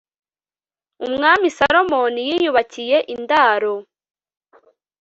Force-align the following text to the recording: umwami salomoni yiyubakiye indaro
umwami 1.05 1.47
salomoni 1.57 2.21
yiyubakiye 2.27 2.97
indaro 3.15 3.73